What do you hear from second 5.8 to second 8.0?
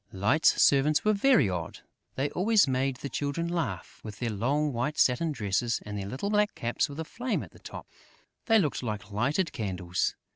and their little black caps with a flame at the top,